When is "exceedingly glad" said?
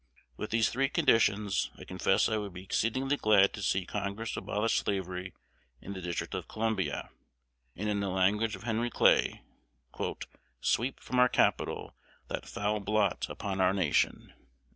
2.63-3.53